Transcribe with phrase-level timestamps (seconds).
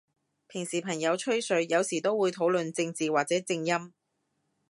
[0.47, 3.93] 平時朋友吹水，有時都會討論正字或者正音？